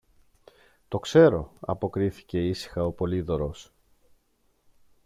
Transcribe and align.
Το 0.87 0.99
ξέρω, 0.99 1.51
αποκρίθηκε 1.59 2.47
ήσυχα 2.47 2.85
ο 2.85 2.91
Πολύδωρος. 2.91 3.73